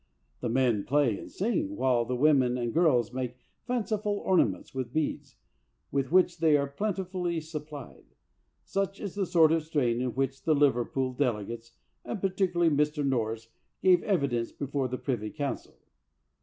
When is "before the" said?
14.51-14.97